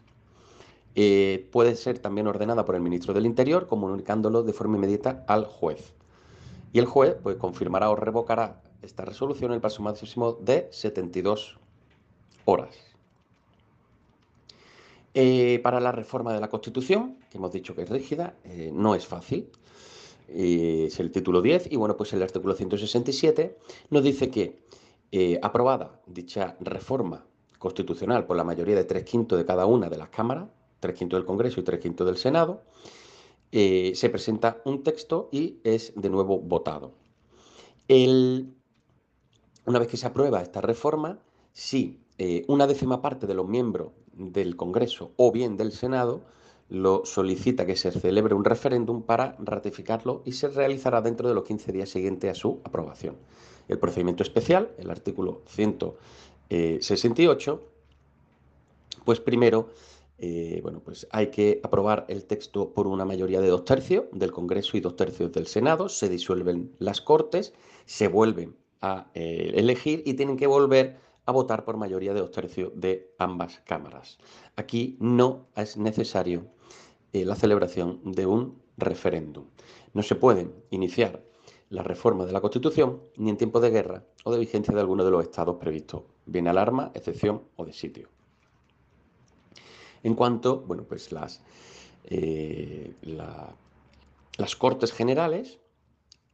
Eh, 0.96 1.50
puede 1.52 1.76
ser 1.76 2.00
también 2.00 2.28
ordenada 2.28 2.66
por 2.66 2.76
el 2.76 2.82
ministro 2.82 3.14
del 3.14 3.26
Interior 3.26 3.68
comunicándolo 3.68 4.44
de 4.44 4.54
forma 4.54 4.78
inmediata 4.78 5.24
al 5.28 5.46
juez. 5.46 5.94
Y 6.72 6.80
el 6.80 6.86
juez 6.86 7.16
pues, 7.22 7.38
confirmará 7.38 7.90
o 7.90 7.96
revocará 7.96 8.62
esta 8.82 9.04
resolución 9.06 9.52
en 9.52 9.56
el 9.56 9.62
plazo 9.62 9.82
máximo 9.82 10.34
de 10.34 10.68
72 10.72 11.58
horas. 12.46 12.76
Eh, 15.16 15.60
para 15.62 15.80
la 15.80 15.92
reforma 15.92 16.34
de 16.34 16.40
la 16.40 16.50
Constitución, 16.50 17.18
que 17.30 17.38
hemos 17.38 17.52
dicho 17.52 17.76
que 17.76 17.84
es 17.84 17.90
rígida, 17.90 18.36
eh, 18.46 18.72
no 18.74 18.96
es 18.96 19.06
fácil 19.06 19.50
es 20.28 21.00
el 21.00 21.12
título 21.12 21.42
10, 21.42 21.72
y 21.72 21.76
bueno, 21.76 21.96
pues 21.96 22.14
el 22.14 22.24
artículo 22.24 22.56
167 22.56 23.58
nos 23.90 24.04
dice 24.04 24.30
que 24.32 24.58
eh, 25.16 25.38
aprobada 25.44 26.02
dicha 26.08 26.58
reforma 26.60 27.24
constitucional 27.60 28.26
por 28.26 28.36
la 28.36 28.44
mayoría 28.44 28.76
de 28.76 28.84
tres 28.84 29.04
quintos 29.04 29.38
de 29.38 29.46
cada 29.46 29.68
una 29.68 29.88
de 29.88 29.96
las 29.96 30.10
cámaras, 30.10 30.50
tres 30.80 30.96
quintos 30.96 31.20
del 31.20 31.28
Congreso 31.28 31.60
y 31.60 31.64
tres 31.64 31.80
quintos 31.80 32.08
del 32.08 32.18
Senado, 32.18 32.64
eh, 33.52 33.92
se 33.94 34.10
presenta 34.10 34.58
un 34.66 34.82
texto 34.82 35.30
y 35.32 35.60
es 35.64 35.94
de 35.96 36.10
nuevo 36.10 36.40
votado. 36.40 36.96
una 37.88 38.50
vez 39.80 39.88
que 39.88 39.98
se 39.98 40.08
aprueba 40.08 40.42
esta 40.42 40.62
reforma, 40.62 41.20
si 41.52 42.02
eh, 42.18 42.44
una 42.48 42.66
décima 42.66 43.00
parte 43.04 43.28
de 43.28 43.36
los 43.36 43.48
miembros 43.48 43.92
del 44.14 44.56
Congreso 44.56 45.12
o 45.18 45.32
bien 45.32 45.58
del 45.58 45.74
Senado 45.74 46.24
lo 46.70 47.06
solicita 47.06 47.68
que 47.68 47.76
se 47.76 47.92
celebre 47.92 48.34
un 48.34 48.46
referéndum 48.46 49.04
para 49.04 49.36
ratificarlo 49.38 50.24
y 50.26 50.32
se 50.32 50.48
realizará 50.48 51.02
dentro 51.02 51.30
de 51.30 51.36
los 51.36 51.44
15 51.44 51.72
días 51.72 51.90
siguientes 51.90 52.32
a 52.32 52.34
su 52.34 52.62
aprobación. 52.64 53.16
El 53.68 53.80
procedimiento 53.80 54.24
especial, 54.24 54.72
el 54.78 54.90
artículo 54.90 55.42
168, 55.48 57.62
pues 59.06 59.20
primero 59.20 59.70
eh, 60.26 60.62
bueno, 60.62 60.80
pues 60.80 61.06
hay 61.12 61.28
que 61.28 61.60
aprobar 61.64 62.06
el 62.08 62.24
texto 62.24 62.74
por 62.74 62.88
una 62.88 63.04
mayoría 63.04 63.42
de 63.42 63.50
dos 63.50 63.66
tercios 63.66 64.06
del 64.14 64.32
Congreso 64.32 64.78
y 64.78 64.80
dos 64.80 64.96
tercios 64.96 65.32
del 65.32 65.48
Senado, 65.48 65.90
se 65.90 66.08
disuelven 66.08 66.72
las 66.80 67.02
Cortes, 67.02 67.54
se 67.86 68.08
vuelven 68.08 68.56
a 68.82 69.08
eh, 69.16 69.52
elegir 69.56 70.04
y 70.06 70.14
tienen 70.14 70.38
que 70.38 70.48
volver 70.48 70.98
a 71.26 71.32
votar 71.32 71.66
por 71.66 71.78
mayoría 71.78 72.14
de 72.14 72.22
dos 72.22 72.32
tercios 72.32 72.72
de 72.76 73.12
ambas 73.18 73.62
cámaras. 73.66 74.18
Aquí 74.56 74.98
no 75.00 75.48
es 75.56 75.78
necesario 75.78 76.46
eh, 77.12 77.26
la 77.26 77.36
celebración 77.36 78.00
de 78.04 78.26
un 78.26 78.62
referéndum. 78.78 79.46
No 79.94 80.04
se 80.04 80.16
pueden 80.16 80.54
iniciar 80.70 81.22
la 81.74 81.82
reforma 81.82 82.26
de 82.26 82.32
la 82.32 82.40
Constitución 82.40 83.02
ni 83.18 83.32
en 83.32 83.38
tiempo 83.38 83.60
de 83.60 83.72
guerra 83.72 84.04
o 84.24 84.32
de 84.32 84.38
vigencia 84.38 84.74
de 84.76 84.80
alguno 84.80 85.04
de 85.04 85.10
los 85.10 85.24
estados 85.24 85.58
previstos, 85.58 86.04
bien 86.28 86.48
alarma, 86.48 86.92
excepción 86.94 87.42
o 87.56 87.66
de 87.66 87.74
sitio. 87.74 88.10
En 90.04 90.14
cuanto, 90.14 90.60
bueno, 90.60 90.84
pues 90.84 91.12
las, 91.12 91.42
eh, 92.06 92.94
las 94.38 94.56
Cortes 94.56 94.92
Generales 94.92 95.58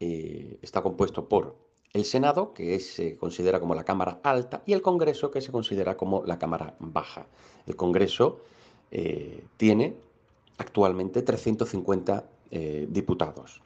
eh, 0.02 0.60
está 0.62 0.82
compuesto 0.82 1.30
por 1.30 1.56
el 1.94 2.04
Senado, 2.04 2.54
que 2.54 2.78
se 2.82 3.16
considera 3.16 3.62
como 3.62 3.76
la 3.76 3.86
Cámara 3.86 4.20
Alta, 4.24 4.62
y 4.66 4.74
el 4.74 4.82
Congreso, 4.82 5.32
que 5.32 5.40
se 5.40 5.54
considera 5.54 5.96
como 5.96 6.22
la 6.26 6.38
Cámara 6.38 6.76
Baja. 6.80 7.28
El 7.66 7.78
Congreso 7.78 8.42
eh, 8.92 9.46
tiene 9.56 9.96
actualmente 10.58 11.22
350 11.22 12.30
diputados. 12.90 13.62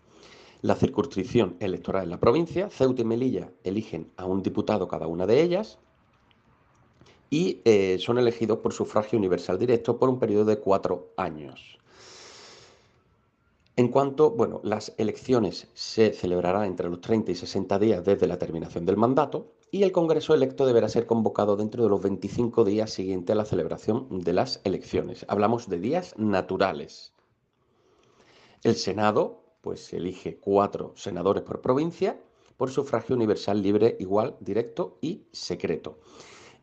La 0.64 0.78
circunscripción 0.78 1.58
electoral 1.60 2.06
en 2.06 2.10
la 2.12 2.22
provincia, 2.22 2.70
Ceuta 2.70 3.02
y 3.02 3.06
Melilla 3.06 3.52
eligen 3.66 4.14
a 4.16 4.26
un 4.26 4.42
diputado 4.42 4.88
cada 4.88 5.08
una 5.08 5.26
de 5.26 5.42
ellas, 5.42 5.78
y 7.30 7.60
eh, 7.66 7.98
son 8.00 8.18
elegidos 8.18 8.60
por 8.60 8.72
sufragio 8.72 9.20
universal 9.20 9.60
directo 9.60 10.00
por 10.00 10.08
un 10.08 10.20
periodo 10.20 10.46
de 10.46 10.60
cuatro 10.60 11.10
años. 11.18 11.80
En 13.76 13.90
cuanto, 13.90 14.32
bueno, 14.32 14.62
las 14.64 14.94
elecciones 14.98 15.68
se 15.74 16.14
celebrarán 16.14 16.64
entre 16.64 16.90
los 16.90 17.02
30 17.02 17.34
y 17.34 17.36
60 17.36 17.78
días 17.80 18.06
desde 18.06 18.28
la 18.28 18.40
terminación 18.40 18.86
del 18.86 18.96
mandato 18.96 19.52
y 19.70 19.84
el 19.84 19.92
Congreso 19.92 20.34
electo 20.34 20.66
deberá 20.66 20.88
ser 20.88 21.06
convocado 21.06 21.58
dentro 21.58 21.84
de 21.84 21.90
los 21.90 22.02
25 22.02 22.64
días 22.64 22.90
siguientes 22.90 23.34
a 23.34 23.36
la 23.36 23.44
celebración 23.44 24.22
de 24.22 24.32
las 24.32 24.62
elecciones. 24.64 25.26
Hablamos 25.28 25.68
de 25.68 25.80
días 25.80 26.18
naturales. 26.18 27.12
El 28.64 28.76
Senado, 28.76 29.43
pues, 29.64 29.94
elige 29.94 30.38
cuatro 30.38 30.92
senadores 30.96 31.42
por 31.42 31.62
provincia 31.62 32.20
por 32.58 32.70
sufragio 32.70 33.16
universal 33.16 33.62
libre, 33.62 33.96
igual, 34.00 34.36
directo 34.40 34.98
y 35.02 35.24
secreto. 35.32 36.00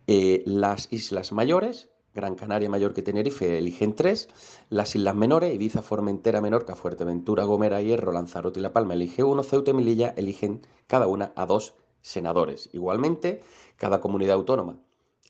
Eh, 0.07 0.43
las 0.47 0.93
islas 0.93 1.33
mayores, 1.33 1.89
Gran 2.15 2.35
Canaria, 2.35 2.69
Mallorca 2.69 3.01
y 3.01 3.05
Tenerife 3.05 3.59
eligen 3.59 3.95
tres. 3.95 4.29
Las 4.69 4.95
islas 4.95 5.15
menores, 5.15 5.55
Ibiza, 5.55 5.83
Formentera, 5.83 6.41
Menorca, 6.41 6.77
Fuerteventura, 6.77 7.45
Gomera, 7.45 7.81
Hierro, 7.81 8.13
Lanzarote 8.13 8.61
y 8.61 8.63
La 8.63 8.73
Palma 8.73 8.95
elige 8.95 9.25
uno. 9.25 9.43
Ceuta 9.43 9.71
y 9.71 9.75
Melilla 9.75 10.15
eligen 10.17 10.67
cada 10.87 11.07
una 11.07 11.33
a 11.37 11.47
dos 11.47 11.75
senadores. 12.03 12.69
Igualmente, 12.73 13.43
cada 13.77 14.01
comunidad 14.01 14.35
autónoma 14.35 14.79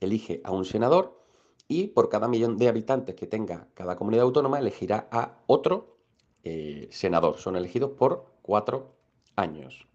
elige 0.00 0.41
a 0.45 0.50
un 0.50 0.65
senador 0.65 1.21
y 1.69 1.89
por 1.89 2.09
cada 2.09 2.27
millón 2.27 2.57
de 2.57 2.69
habitantes 2.69 3.15
que 3.15 3.27
tenga 3.27 3.69
cada 3.75 3.97
comunidad 3.97 4.25
autónoma 4.25 4.59
elegirá 4.59 5.09
a 5.12 5.39
otro 5.47 6.00
eh, 6.44 6.88
senador. 6.90 7.38
Son 7.38 7.56
elegidos 7.56 7.90
por 7.92 8.26
cuatro 8.42 8.94
años. 9.37 9.87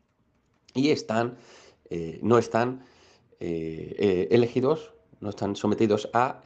Y 0.73 0.89
están, 0.91 1.37
eh, 1.89 2.19
no 2.21 2.37
están 2.37 2.85
eh, 3.39 4.27
elegidos 4.31 4.91
no 5.21 5.29
están 5.29 5.55
sometidos 5.55 6.09
a 6.13 6.41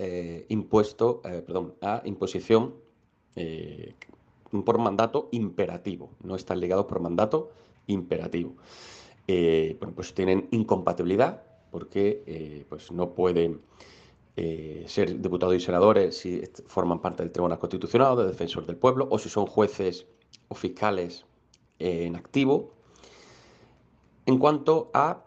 impuesto, 0.48 1.22
perdón, 1.22 1.74
a 1.82 2.01
imposición 2.06 2.75
por 4.63 4.77
mandato 4.77 5.27
imperativo, 5.32 6.12
no 6.24 6.36
están 6.36 6.60
ligados 6.62 6.86
por 6.86 7.01
mandato 7.01 7.50
imperativo. 7.88 8.56
bueno, 9.27 9.94
pues 9.96 10.13
tienen 10.13 10.48
incompatibilidad 10.51 11.44
porque 11.72 12.65
pues 12.70 12.91
no 12.91 13.15
pueden 13.15 13.60
ser 14.88 15.19
diputados 15.19 15.55
y 15.55 15.60
senadores 15.60 16.17
si 16.17 16.41
forman 16.67 17.01
parte 17.01 17.24
del 17.24 17.31
Tribunal 17.31 17.60
Constitucional, 17.60 18.17
de 18.17 18.27
Defensor 18.27 18.65
del 18.65 18.77
Pueblo, 18.77 19.08
o 19.10 19.19
si 19.19 19.29
son 19.29 19.46
jueces 19.46 20.05
o 20.48 20.55
fiscales 20.55 21.25
en 21.79 22.15
activo. 22.15 22.74
En 24.25 24.38
cuanto 24.38 24.91
a 24.93 25.25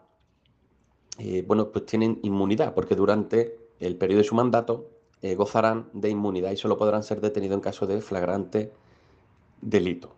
eh, 1.19 1.43
bueno, 1.45 1.69
pues 1.71 1.85
tienen 1.85 2.19
inmunidad, 2.23 2.73
porque 2.73 2.95
durante 2.95 3.57
el 3.79 3.95
periodo 3.95 4.19
de 4.19 4.23
su 4.23 4.35
mandato 4.35 4.89
eh, 5.21 5.35
gozarán 5.35 5.89
de 5.93 6.09
inmunidad 6.09 6.51
y 6.51 6.57
solo 6.57 6.77
podrán 6.77 7.03
ser 7.03 7.21
detenidos 7.21 7.55
en 7.55 7.61
caso 7.61 7.85
de 7.85 8.01
flagrante 8.01 8.71
delito. 9.61 10.15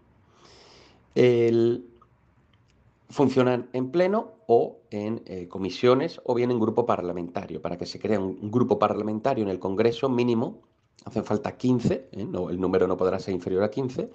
Funcionan 3.09 3.69
en 3.73 3.91
pleno 3.91 4.33
o 4.47 4.81
en 4.89 5.23
eh, 5.25 5.47
comisiones 5.47 6.21
o 6.23 6.33
bien 6.33 6.51
en 6.51 6.59
grupo 6.59 6.85
parlamentario. 6.85 7.61
Para 7.61 7.77
que 7.77 7.85
se 7.85 7.99
cree 7.99 8.17
un, 8.17 8.51
grupo 8.51 8.79
parlamentario 8.79 9.43
en 9.43 9.49
el 9.49 9.59
Congreso 9.59 10.09
mínimo, 10.09 10.61
hacen 11.05 11.23
falta 11.23 11.57
15, 11.57 12.09
no, 12.27 12.49
el 12.49 12.59
número 12.59 12.87
no 12.87 12.97
podrá 12.97 13.19
ser 13.19 13.33
inferior 13.33 13.63
a 13.63 13.69
15. 13.69 14.09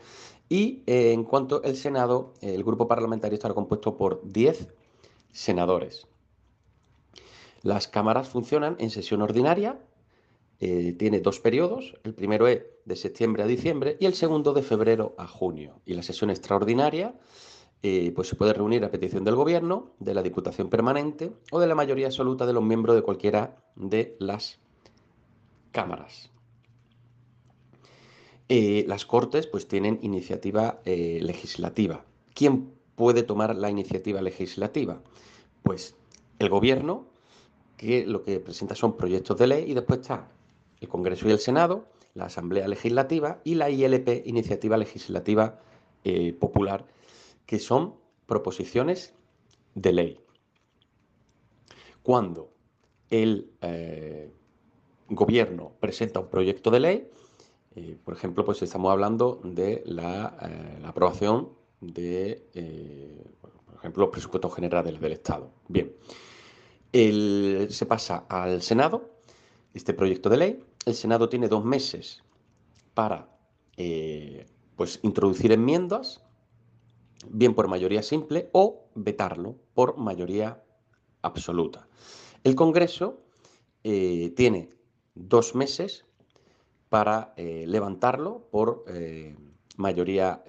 Y 0.48 0.82
en 0.86 1.24
cuanto 1.24 1.62
al 1.64 1.76
Senado, 1.76 2.34
el 2.40 2.64
grupo 2.64 2.88
parlamentario 2.88 3.34
estará 3.34 3.54
compuesto 3.54 3.96
por 3.96 4.20
10 4.24 4.68
senadores. 5.32 6.08
Las 7.62 7.88
cámaras 7.88 8.28
funcionan 8.28 8.76
en 8.78 8.90
sesión 8.90 9.20
ordinaria, 9.22 9.78
eh, 10.60 10.94
tiene 10.98 11.20
dos 11.20 11.40
periodos, 11.40 11.94
el 12.04 12.14
primero 12.14 12.46
es 12.48 12.62
de 12.84 12.96
septiembre 12.96 13.42
a 13.42 13.46
diciembre 13.46 13.96
y 14.00 14.06
el 14.06 14.14
segundo 14.14 14.52
de 14.52 14.62
febrero 14.62 15.14
a 15.18 15.26
junio. 15.26 15.80
Y 15.84 15.94
la 15.94 16.02
sesión 16.02 16.30
extraordinaria 16.30 17.14
eh, 17.82 18.12
pues 18.14 18.28
se 18.28 18.36
puede 18.36 18.52
reunir 18.52 18.84
a 18.84 18.90
petición 18.90 19.24
del 19.24 19.36
Gobierno, 19.36 19.92
de 19.98 20.14
la 20.14 20.22
Diputación 20.22 20.68
Permanente 20.68 21.32
o 21.50 21.60
de 21.60 21.66
la 21.66 21.74
mayoría 21.74 22.06
absoluta 22.06 22.46
de 22.46 22.52
los 22.52 22.62
miembros 22.62 22.96
de 22.96 23.02
cualquiera 23.02 23.56
de 23.76 24.16
las 24.18 24.58
cámaras. 25.72 26.30
Eh, 28.48 28.84
las 28.88 29.06
Cortes 29.06 29.46
pues 29.46 29.68
tienen 29.68 29.98
iniciativa 30.02 30.80
legislativa. 30.84 32.04
¿Quién 32.34 32.72
puede 32.96 33.22
tomar 33.22 33.54
la 33.54 33.70
iniciativa 33.70 34.20
legislativa? 34.20 35.00
Pues 35.62 35.94
el 36.38 36.48
Gobierno 36.48 37.06
que 37.80 38.04
lo 38.04 38.22
que 38.24 38.40
presenta 38.40 38.74
son 38.74 38.94
proyectos 38.94 39.38
de 39.38 39.46
ley 39.46 39.70
y 39.70 39.72
después 39.72 40.00
está 40.00 40.28
el 40.82 40.88
Congreso 40.88 41.26
y 41.26 41.32
el 41.32 41.38
Senado, 41.38 41.86
la 42.12 42.26
Asamblea 42.26 42.68
Legislativa 42.68 43.40
y 43.42 43.54
la 43.54 43.70
ILP, 43.70 44.26
Iniciativa 44.26 44.76
Legislativa 44.76 45.58
eh, 46.04 46.34
Popular, 46.34 46.84
que 47.50 47.58
son 47.58 47.96
proposiciones 48.26 49.12
de 49.74 49.92
ley. 49.92 50.20
Cuando 52.00 52.52
el 53.10 53.50
eh, 53.60 54.32
gobierno 55.08 55.72
presenta 55.80 56.20
un 56.20 56.28
proyecto 56.28 56.70
de 56.70 56.78
ley, 56.78 57.10
eh, 57.74 57.98
por 58.04 58.14
ejemplo, 58.14 58.44
pues 58.44 58.62
estamos 58.62 58.92
hablando 58.92 59.40
de 59.42 59.82
la, 59.84 60.26
aprobación 60.84 61.48
de, 61.80 63.26
por 63.66 63.74
ejemplo, 63.78 64.04
los 64.04 64.12
presupuestos 64.12 64.54
generales 64.54 65.00
del 65.00 65.12
Estado. 65.12 65.50
Bien, 65.66 65.92
se 66.92 67.86
pasa 67.86 68.26
al 68.28 68.62
Senado, 68.62 69.10
este 69.74 69.92
proyecto 69.92 70.28
de 70.28 70.36
ley. 70.36 70.64
El 70.86 70.94
Senado 70.94 71.28
tiene 71.28 71.48
dos 71.48 71.64
meses 71.64 72.22
para 72.94 73.28
eh, 73.76 74.46
pues, 74.76 75.00
introducir 75.02 75.50
enmiendas, 75.50 76.22
bien 77.28 77.54
por 77.54 77.68
mayoría 77.68 78.02
simple, 78.02 78.48
o 78.52 78.86
vetarlo 78.94 79.56
por 79.74 79.96
mayoría 79.96 80.62
absoluta. 81.22 81.86
El 82.44 82.54
Congreso 82.54 83.20
eh, 83.84 84.32
tiene 84.36 84.70
dos 85.14 85.54
meses 85.54 86.06
para 86.88 87.34
eh, 87.36 87.64
levantarlo 87.66 88.48
por 88.50 88.84
mayoría 89.76 90.42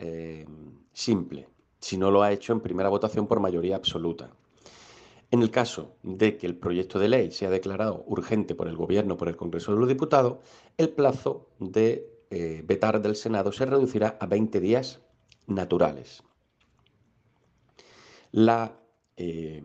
simple, 0.91 1.47
si 1.79 1.97
no 1.97 2.11
lo 2.11 2.23
ha 2.23 2.31
hecho 2.31 2.51
en 2.53 2.59
primera 2.59 2.89
votación 2.89 3.27
por 3.27 3.39
mayoría 3.39 3.75
absoluta. 3.75 4.29
En 5.31 5.41
el 5.41 5.49
caso 5.49 5.95
de 6.03 6.35
que 6.35 6.45
el 6.45 6.57
proyecto 6.57 6.99
de 6.99 7.07
ley 7.07 7.31
sea 7.31 7.49
declarado 7.49 8.03
urgente 8.05 8.53
por 8.53 8.67
el 8.67 8.75
Gobierno 8.75 9.15
por 9.15 9.29
el 9.29 9.37
Congreso 9.37 9.73
de 9.73 9.79
los 9.79 9.87
Diputados, 9.87 10.39
el 10.77 10.89
plazo 10.89 11.47
de 11.57 12.05
eh, 12.29 12.61
vetar 12.65 13.01
del 13.01 13.15
Senado 13.15 13.53
se 13.53 13.65
reducirá 13.65 14.17
a 14.19 14.25
20 14.25 14.59
días 14.59 14.99
naturales. 15.47 16.21
La 18.31 18.79
eh, 19.17 19.61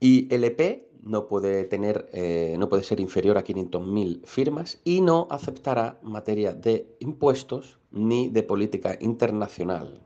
ILP 0.00 0.84
no 1.02 1.26
puede, 1.26 1.64
tener, 1.64 2.08
eh, 2.12 2.56
no 2.58 2.68
puede 2.68 2.82
ser 2.82 2.98
inferior 2.98 3.36
a 3.36 3.44
500.000 3.44 4.24
firmas 4.24 4.80
y 4.84 5.02
no 5.02 5.26
aceptará 5.30 5.98
materia 6.02 6.52
de 6.54 6.96
impuestos 7.00 7.78
ni 7.90 8.28
de 8.30 8.42
política 8.42 8.96
internacional 9.00 10.00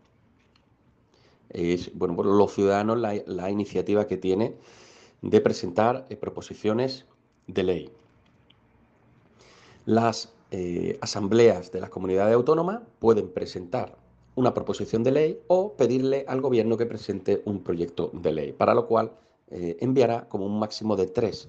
es, 1.51 1.91
bueno, 1.95 2.15
por 2.15 2.27
los 2.27 2.53
ciudadanos 2.53 2.99
la, 2.99 3.51
iniciativa 3.51 4.07
que 4.07 4.19
tiene 4.19 4.55
de 5.23 5.41
presentar 5.41 6.05
eh, 6.11 6.17
proposiciones 6.17 7.07
de 7.47 7.63
ley. 7.63 7.91
Las 9.87 10.35
asambleas 11.01 11.73
de 11.73 11.81
las 11.81 11.91
comunidades 11.91 12.35
autónomas 12.35 12.81
pueden 12.99 13.29
presentar 13.29 13.97
una 14.39 14.55
proposición 14.55 15.03
de 15.03 15.11
ley 15.11 15.41
o 15.49 15.73
pedirle 15.73 16.25
al 16.29 16.41
gobierno 16.41 16.77
que 16.77 16.87
presente 16.87 17.43
un 17.45 17.65
proyecto 17.65 18.11
de 18.13 18.31
ley, 18.31 18.53
para 18.53 18.73
lo 18.73 18.87
cual 18.87 19.11
eh, 19.49 19.77
enviará 19.81 20.29
como 20.29 20.47
un 20.47 20.61
máximo 20.61 20.95
de 20.95 21.09
tres 21.09 21.49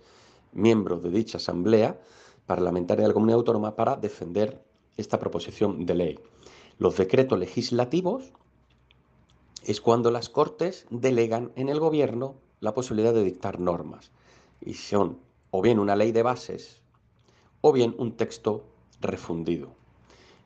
miembros 0.54 1.04
de 1.04 1.12
dicha 1.12 1.38
asamblea 1.38 2.02
parlamentaria 2.48 3.04
de 3.04 3.10
la 3.10 3.14
comunidad 3.14 3.38
autónoma 3.38 3.76
para 3.76 3.96
defender 3.96 4.66
esta 4.98 5.20
proposición 5.20 5.86
de 5.86 5.94
ley. 5.94 6.20
Los 6.80 6.98
decretos 6.98 7.38
legislativos 7.38 8.34
es 9.66 9.82
cuando 9.82 10.10
las 10.10 10.28
Cortes 10.28 10.88
delegan 10.90 11.52
en 11.56 11.70
el 11.70 11.80
gobierno 11.80 12.38
la 12.60 12.74
posibilidad 12.74 13.14
de 13.14 13.24
dictar 13.24 13.60
normas 13.60 14.10
y 14.62 14.74
son 14.74 15.20
o 15.52 15.62
bien 15.62 15.78
una 15.78 15.96
ley 15.96 16.12
de 16.12 16.24
bases 16.24 16.82
o 17.62 17.72
bien 17.72 17.94
un 18.00 18.18
texto 18.18 18.64
refundido 19.00 19.79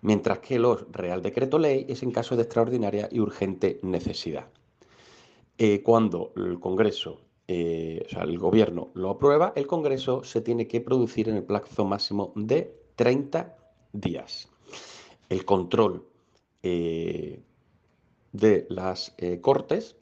mientras 0.03 0.39
que 0.39 0.60
los 0.60 0.86
Real 0.91 1.22
Decreto 1.22 1.57
Ley 1.57 1.86
es 1.89 2.03
en 2.03 2.12
caso 2.12 2.36
de 2.36 2.43
extraordinaria 2.43 3.10
y 3.12 3.19
urgente 3.19 3.79
necesidad. 3.81 4.48
Eh, 5.57 5.81
cuando 5.81 6.33
el 6.36 6.60
Congreso, 6.60 7.22
eh, 7.48 8.03
o 8.05 8.10
sea, 8.10 8.24
el 8.24 8.38
Gobierno 8.38 8.91
lo 8.93 9.10
aprueba, 9.10 9.53
el 9.55 9.65
Congreso 9.65 10.24
se 10.24 10.41
tiene 10.41 10.67
que 10.67 10.81
producir 10.81 11.29
en 11.29 11.38
el 11.38 11.43
plazo 11.43 11.86
máximo 11.86 12.33
de 12.36 12.75
30 12.95 13.55
días. 13.93 14.50
El 15.29 15.45
control 15.45 16.05
eh, 16.62 17.41
de 18.31 18.67
las 18.69 19.15
Cortes 19.41 19.95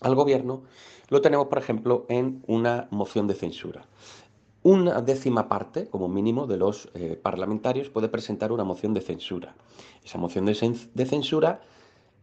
al 0.00 0.14
Gobierno 0.14 0.64
lo 1.08 1.20
tenemos, 1.20 1.48
por 1.48 1.58
ejemplo, 1.58 2.06
en 2.08 2.42
una 2.46 2.88
moción 2.90 3.26
de 3.26 3.34
censura. 3.34 3.84
Una 4.62 5.00
décima 5.00 5.48
parte, 5.48 5.88
como 5.88 6.08
mínimo, 6.08 6.46
de 6.46 6.58
los 6.58 6.90
eh, 6.94 7.18
parlamentarios 7.20 7.88
puede 7.88 8.08
presentar 8.08 8.52
una 8.52 8.64
moción 8.64 8.92
de 8.92 9.00
censura. 9.00 9.54
Esa 10.04 10.18
moción 10.18 10.44
de, 10.44 11.06
censura 11.06 11.62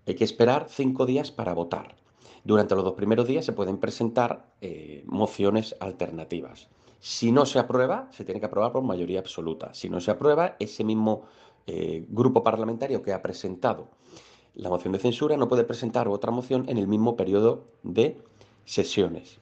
hay 0.05 0.15
que 0.15 0.23
esperar 0.23 0.67
cinco 0.69 1.05
días 1.05 1.31
para 1.31 1.53
votar. 1.53 1.95
Durante 2.43 2.75
los 2.75 2.83
dos 2.83 2.93
primeros 2.93 3.27
días 3.27 3.43
se 3.43 3.53
pueden 3.53 3.77
presentar 3.77 4.45
eh, 4.61 5.03
mociones 5.07 5.75
alternativas. 5.79 6.69
Si 6.99 7.31
no 7.31 7.45
se 7.45 7.59
aprueba, 7.59 8.07
se 8.11 8.23
tiene 8.23 8.39
que 8.39 8.45
aprobar 8.45 8.71
por 8.71 8.83
mayoría 8.83 9.19
absoluta. 9.19 9.73
Si 9.73 9.89
no 9.89 9.99
se 9.99 10.11
aprueba, 10.11 10.55
ese 10.59 10.83
mismo 10.83 11.23
eh, 11.65 12.05
grupo 12.07 12.43
parlamentario 12.43 13.01
que 13.01 13.13
ha 13.13 13.21
presentado 13.21 13.89
la 14.57 14.69
moción 14.69 14.93
de 14.93 14.99
censura 14.99 15.37
no 15.37 15.47
puede 15.47 15.63
presentar 15.63 16.07
otra 16.07 16.31
moción 16.31 16.65
en 16.67 16.77
el 16.77 16.87
mismo 16.87 17.15
periodo 17.15 17.65
de 17.83 18.17
sesiones. 18.65 19.39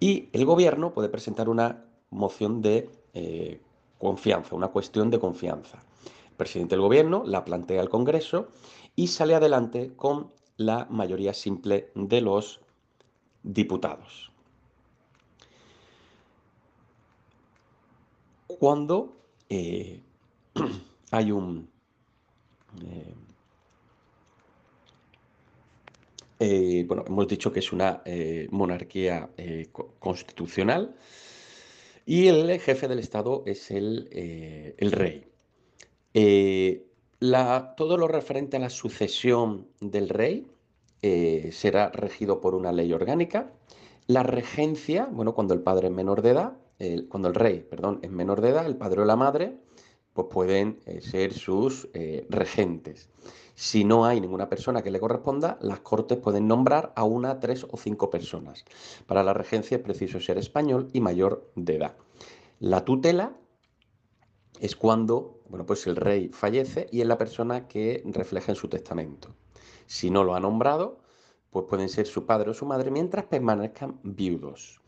Y 0.00 0.28
el 0.32 0.44
gobierno 0.44 0.92
puede 0.92 1.08
presentar 1.08 1.48
una 1.48 1.85
moción 2.10 2.62
de 2.62 2.90
eh, 3.14 3.60
confianza, 3.98 4.54
una 4.54 4.68
cuestión 4.68 5.10
de 5.10 5.18
confianza. 5.18 5.82
El 6.30 6.36
presidente 6.36 6.74
del 6.74 6.82
gobierno 6.82 7.24
la 7.24 7.44
plantea 7.44 7.80
al 7.80 7.88
Congreso 7.88 8.48
y 8.94 9.08
sale 9.08 9.34
adelante 9.34 9.92
con 9.96 10.32
la 10.56 10.86
mayoría 10.90 11.34
simple 11.34 11.90
de 11.94 12.20
los 12.20 12.60
diputados. 13.42 14.30
Cuando 18.46 19.16
eh, 19.48 20.00
hay 21.10 21.32
un... 21.32 21.68
Eh, 26.38 26.84
bueno, 26.86 27.02
hemos 27.06 27.26
dicho 27.26 27.50
que 27.50 27.60
es 27.60 27.72
una 27.72 28.02
monarquía 28.50 29.30
constitucional, 29.98 30.94
y 32.08 32.28
el 32.28 32.58
jefe 32.60 32.86
del 32.86 33.00
Estado 33.00 33.42
es 33.46 33.72
el, 33.72 34.08
eh, 34.12 34.76
rey. 34.78 35.26
Eh, 36.14 36.86
todo 37.76 37.98
lo 37.98 38.06
referente 38.06 38.56
a 38.56 38.60
la 38.60 38.70
sucesión 38.70 39.66
del 39.80 40.08
rey 40.08 40.46
eh, 41.02 41.50
será 41.52 41.90
regido 41.90 42.40
por 42.40 42.54
una 42.54 42.70
ley 42.70 42.92
orgánica. 42.92 43.50
La 44.06 44.22
regencia, 44.22 45.08
bueno, 45.10 45.34
cuando 45.34 45.52
el 45.52 45.60
padre 45.60 45.88
es 45.88 45.92
menor 45.92 46.22
de 46.22 46.30
edad, 46.30 46.56
cuando 47.08 47.28
el 47.28 47.34
rey, 47.34 47.66
perdón, 47.68 47.98
es 48.02 48.10
menor 48.10 48.40
de 48.40 48.50
edad, 48.50 48.66
el 48.66 48.76
padre 48.76 49.00
o 49.00 49.04
la 49.04 49.16
madre, 49.16 49.56
pues 50.12 50.28
pueden 50.30 50.78
ser 51.00 51.32
sus 51.32 51.88
regentes. 52.28 53.08
Si 53.56 53.84
no 53.84 54.04
hay 54.04 54.20
ninguna 54.20 54.48
persona 54.48 54.82
que 54.82 54.92
le 54.92 55.00
corresponda, 55.00 55.58
las 55.60 55.80
Cortes 55.80 56.18
pueden 56.18 56.46
nombrar 56.46 56.92
a 56.94 57.02
una, 57.02 57.40
tres 57.40 57.66
o 57.68 57.76
cinco 57.76 58.08
personas. 58.08 58.64
Para 59.06 59.24
la 59.24 59.34
regencia 59.34 59.78
es 59.78 59.82
preciso 59.82 60.20
ser 60.20 60.38
español 60.38 60.88
y 60.92 61.00
mayor 61.00 61.50
de 61.56 61.76
edad. 61.76 61.96
La 62.60 62.84
tutela 62.84 63.36
es 64.60 64.76
cuando 64.76 65.36
bueno, 65.48 65.64
pues 65.64 65.86
el 65.86 65.96
rey 65.96 66.28
fallece 66.28 66.88
y 66.90 67.00
es 67.00 67.06
la 67.06 67.18
persona 67.18 67.68
que 67.68 68.02
refleja 68.06 68.52
en 68.52 68.56
su 68.56 68.68
testamento. 68.68 69.34
Si 69.86 70.10
no 70.10 70.24
lo 70.24 70.34
ha 70.34 70.40
nombrado, 70.40 70.98
pues 71.50 71.66
pueden 71.68 71.88
ser 71.88 72.06
su 72.06 72.26
padre 72.26 72.50
o 72.50 72.54
su 72.54 72.66
madre 72.66 72.90
mientras 72.90 73.26
permanezcan 73.26 74.00
viudos. 74.02 74.80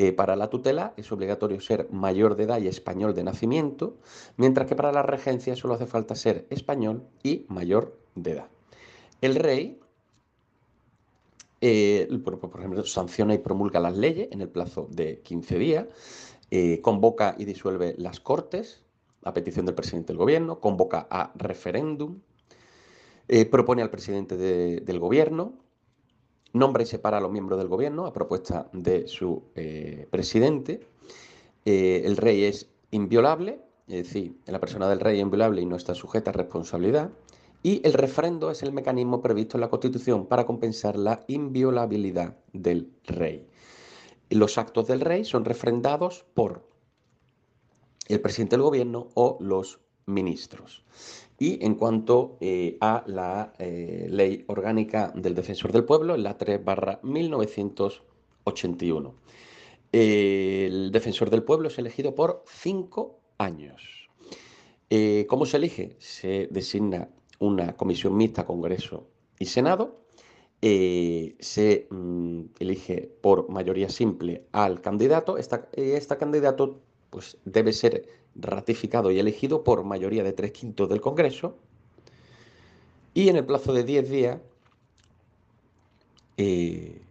Eh, 0.00 0.12
para 0.12 0.36
la 0.36 0.48
tutela 0.48 0.94
es 0.96 1.10
obligatorio 1.10 1.60
ser 1.60 1.88
mayor 1.90 2.36
de 2.36 2.44
edad 2.44 2.60
y 2.60 2.68
español 2.68 3.16
de 3.16 3.24
nacimiento, 3.24 3.96
mientras 4.36 4.68
que 4.68 4.76
para 4.76 4.92
la 4.92 5.02
regencia 5.02 5.56
solo 5.56 5.74
hace 5.74 5.86
falta 5.86 6.14
ser 6.14 6.46
español 6.50 7.02
y 7.24 7.46
mayor 7.48 7.98
de 8.14 8.30
edad. 8.30 8.46
El 9.20 9.34
rey, 9.34 9.80
eh, 11.60 12.08
por, 12.22 12.38
ejemplo, 12.60 12.84
sanciona 12.84 13.34
y 13.34 13.38
promulga 13.38 13.80
las 13.80 13.96
leyes 13.96 14.28
en 14.30 14.40
el 14.40 14.48
plazo 14.48 14.86
de 14.88 15.18
15 15.18 15.58
días, 15.58 15.86
eh, 16.52 16.80
convoca 16.80 17.34
y 17.36 17.44
disuelve 17.44 17.96
las 17.98 18.20
cortes 18.20 18.84
a 19.24 19.34
petición 19.34 19.66
del 19.66 19.74
presidente 19.74 20.12
del 20.12 20.18
gobierno, 20.18 20.60
convoca 20.60 21.08
a 21.10 21.32
referéndum, 21.34 22.20
propone 23.50 23.82
al 23.82 23.90
presidente 23.90 24.36
del 24.36 24.98
gobierno, 25.00 25.54
nombra 26.58 26.82
y 26.82 26.86
separa 26.86 27.18
a 27.18 27.20
los 27.20 27.30
miembros 27.30 27.58
del 27.58 27.68
gobierno 27.68 28.06
a 28.06 28.12
propuesta 28.12 28.68
de 28.72 29.06
su 29.08 29.44
presidente. 30.10 30.86
el 31.64 32.16
rey 32.16 32.44
es 32.44 32.68
inviolable, 32.90 33.60
es 33.86 34.04
decir, 34.04 34.36
la 34.46 34.60
persona 34.60 34.88
del 34.88 35.00
rey 35.00 35.16
es 35.16 35.22
inviolable 35.22 35.62
y 35.62 35.66
no 35.66 35.76
está 35.76 35.94
sujeta 35.94 36.30
a 36.30 36.34
responsabilidad. 36.34 37.10
Y 37.62 37.80
el 37.84 37.92
referendo 37.92 38.50
es 38.50 38.62
el 38.62 38.72
mecanismo 38.72 39.20
previsto 39.20 39.56
en 39.56 39.62
la 39.62 39.70
Constitución 39.70 40.26
para 40.26 40.46
compensar 40.46 40.96
la 40.96 41.24
inviolabilidad 41.26 42.36
del 42.52 42.92
rey. 43.04 43.48
Los 44.30 44.58
actos 44.58 44.86
del 44.86 45.00
rey 45.00 45.24
son 45.24 45.44
refrendados 45.44 46.24
por 46.34 46.68
el 48.06 48.20
presidente 48.20 48.56
del 48.56 48.62
gobierno 48.62 49.08
o 49.14 49.38
los 49.40 49.80
ministros. 50.06 50.84
Y 51.38 51.64
en 51.64 51.76
cuanto 51.76 52.36
eh, 52.40 52.76
a 52.80 53.04
la 53.06 53.54
eh, 53.58 54.08
ley 54.10 54.44
orgánica 54.48 55.12
del 55.14 55.36
defensor 55.36 55.70
del 55.70 55.84
pueblo, 55.84 56.16
la 56.16 56.36
3 56.36 56.64
barra 56.64 56.98
1981. 57.04 59.14
el 59.92 60.90
defensor 60.90 61.30
del 61.30 61.44
pueblo 61.44 61.68
es 61.68 61.78
elegido 61.78 62.12
por 62.14 62.42
cinco 62.46 63.20
años. 63.38 64.08
Eh, 64.90 65.26
¿Cómo 65.28 65.46
se 65.46 65.58
elige? 65.58 65.94
Se 66.00 66.48
designa 66.50 67.08
una 67.38 67.76
comisión 67.76 68.16
mixta, 68.16 68.44
Congreso 68.44 69.06
y 69.38 69.46
Senado. 69.46 70.00
Se 70.60 71.86
mm, 71.88 72.40
elige 72.58 73.12
por 73.20 73.48
mayoría 73.48 73.88
simple 73.88 74.44
al 74.50 74.80
candidato. 74.80 75.38
este 75.38 76.16
candidato 76.18 76.80
pues, 77.10 77.38
debe 77.44 77.72
ser 77.72 78.08
ratificado 78.38 79.10
y 79.10 79.18
elegido 79.18 79.64
por 79.64 79.84
mayoría 79.84 80.22
de 80.22 80.32
tres 80.32 80.52
quintos 80.52 80.88
del 80.88 81.00
Congreso. 81.00 81.56
Y 83.14 83.28
en 83.28 83.36
el 83.36 83.44
plazo 83.44 83.72
de 83.72 83.84
10 83.84 84.10
días, 84.10 84.38
eh, 86.36 87.02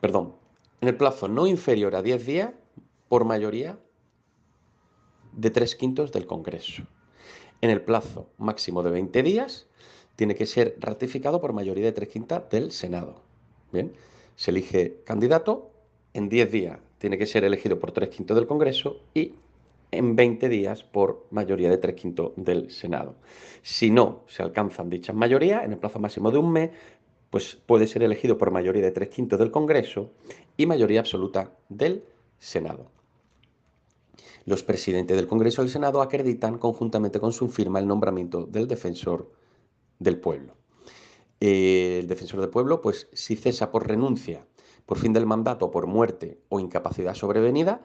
perdón, 0.00 0.34
en 0.80 0.88
el 0.88 0.96
plazo 0.96 1.28
no 1.28 1.46
inferior 1.46 1.94
a 1.96 2.02
10 2.02 2.26
días, 2.26 2.52
por 3.08 3.24
mayoría 3.24 3.78
de 5.32 5.50
tres 5.50 5.74
quintos 5.74 6.12
del 6.12 6.26
Congreso 6.26 6.84
en 7.60 7.70
el 7.70 7.82
plazo 7.82 8.30
máximo 8.38 8.82
de 8.82 8.90
20 8.90 9.22
días, 9.22 9.66
tiene 10.16 10.34
que 10.34 10.46
ser 10.46 10.76
ratificado 10.78 11.40
por 11.40 11.52
mayoría 11.52 11.84
de 11.84 11.92
tres 11.92 12.08
quintas 12.08 12.48
del 12.50 12.72
Senado. 12.72 13.22
Bien, 13.72 13.92
se 14.36 14.50
elige 14.50 15.02
candidato, 15.04 15.70
en 16.14 16.28
10 16.28 16.50
días 16.50 16.78
tiene 17.00 17.16
que 17.16 17.26
ser 17.26 17.44
elegido 17.44 17.80
por 17.80 17.92
tres 17.92 18.10
quintos 18.10 18.36
del 18.36 18.46
Congreso 18.46 19.00
y 19.14 19.32
en 19.90 20.14
20 20.14 20.48
días 20.50 20.84
por 20.84 21.26
mayoría 21.30 21.70
de 21.70 21.78
tres 21.78 21.94
quintos 21.94 22.32
del 22.36 22.70
Senado. 22.70 23.16
Si 23.62 23.90
no 23.90 24.24
se 24.28 24.42
alcanzan 24.42 24.90
dichas 24.90 25.16
mayorías, 25.16 25.64
en 25.64 25.72
el 25.72 25.78
plazo 25.78 25.98
máximo 25.98 26.30
de 26.30 26.38
un 26.38 26.52
mes, 26.52 26.70
pues 27.30 27.56
puede 27.66 27.86
ser 27.86 28.02
elegido 28.02 28.36
por 28.36 28.50
mayoría 28.50 28.82
de 28.82 28.90
tres 28.90 29.08
quintos 29.08 29.38
del 29.38 29.50
Congreso 29.50 30.12
y 30.58 30.66
mayoría 30.66 31.00
absoluta 31.00 31.50
del 31.70 32.04
Senado. 32.38 32.90
Los 34.44 34.62
presidentes 34.62 35.16
del 35.16 35.26
Congreso 35.26 35.62
y 35.62 35.64
del 35.64 35.72
Senado 35.72 36.02
acreditan 36.02 36.58
conjuntamente 36.58 37.18
con 37.18 37.32
su 37.32 37.48
firma 37.48 37.78
el 37.78 37.86
nombramiento 37.86 38.44
del 38.44 38.68
defensor 38.68 39.32
del 39.98 40.18
pueblo. 40.20 40.54
el 41.40 42.06
defensor 42.06 42.42
del 42.42 42.50
pueblo, 42.50 42.82
pues 42.82 43.08
si 43.14 43.36
cesa 43.36 43.70
por 43.70 43.88
renuncia 43.88 44.44
por 44.90 44.98
fin 44.98 45.12
del 45.12 45.24
mandato, 45.24 45.70
por 45.70 45.86
muerte 45.86 46.40
o 46.48 46.58
incapacidad 46.58 47.14
sobrevenida, 47.14 47.80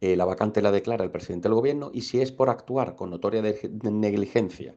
eh, 0.00 0.16
la 0.16 0.24
vacante 0.24 0.60
la 0.60 0.72
declara 0.72 1.04
el 1.04 1.10
presidente 1.12 1.48
del 1.48 1.54
gobierno 1.54 1.92
y 1.94 2.00
si 2.00 2.20
es 2.20 2.32
por 2.32 2.50
actuar 2.50 2.96
con 2.96 3.10
notoria 3.10 3.40
negligencia 3.84 4.74